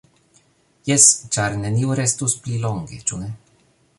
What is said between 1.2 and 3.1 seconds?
ĉar neniu restus pli longe,